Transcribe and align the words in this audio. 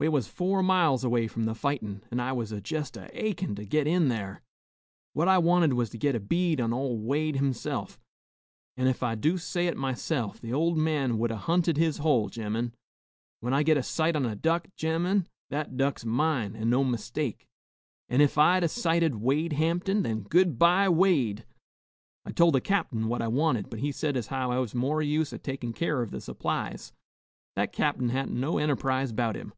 We 0.00 0.08
was 0.08 0.28
four 0.28 0.62
miles 0.62 1.02
away 1.02 1.26
from 1.26 1.42
the 1.42 1.56
fightin,' 1.56 2.04
an' 2.12 2.20
I 2.20 2.30
was 2.30 2.52
jest 2.62 2.96
a 2.96 3.10
achin' 3.12 3.56
to 3.56 3.64
git 3.64 3.88
in 3.88 4.08
thar. 4.08 4.42
What 5.12 5.26
I 5.26 5.38
wanted 5.38 5.72
was 5.72 5.90
to 5.90 5.98
git 5.98 6.14
a 6.14 6.20
bead 6.20 6.60
on 6.60 6.72
ol' 6.72 7.00
Wade 7.00 7.34
himself, 7.34 7.98
an' 8.76 8.86
ef 8.86 9.02
I 9.02 9.16
do 9.16 9.36
say 9.38 9.66
it 9.66 9.76
myself, 9.76 10.40
the 10.40 10.52
ol' 10.52 10.76
man 10.76 11.18
would 11.18 11.32
'a' 11.32 11.36
hunted 11.36 11.76
his 11.78 11.98
hole, 11.98 12.28
gemmen. 12.28 12.76
When 13.40 13.52
I 13.52 13.64
get 13.64 13.76
a 13.76 13.82
sight 13.82 14.14
on 14.14 14.24
a 14.24 14.36
duck, 14.36 14.68
gemmen, 14.76 15.26
that 15.50 15.76
duck's 15.76 16.04
mine, 16.04 16.54
an' 16.54 16.70
no 16.70 16.84
mistake. 16.84 17.48
An' 18.08 18.20
ef 18.20 18.38
I'd 18.38 18.62
'a' 18.62 18.68
sighted 18.68 19.16
Wade 19.16 19.54
Hamptin, 19.54 20.04
then 20.04 20.20
good 20.20 20.60
by 20.60 20.88
Wade! 20.88 21.44
I 22.24 22.30
tol' 22.30 22.52
the 22.52 22.60
cap'n 22.60 23.08
what 23.08 23.20
I 23.20 23.26
wanted, 23.26 23.68
but 23.68 23.80
he 23.80 23.90
said 23.90 24.16
as 24.16 24.28
how 24.28 24.52
I 24.52 24.60
was 24.60 24.76
more 24.76 25.02
use 25.02 25.32
a 25.32 25.38
takin' 25.38 25.72
keer 25.72 26.02
of 26.02 26.12
the 26.12 26.20
supplies. 26.20 26.92
That 27.56 27.72
cap'n 27.72 28.10
hadn't 28.10 28.38
no 28.38 28.58
enterprise 28.58 29.10
'bout 29.10 29.34
him. 29.34 29.52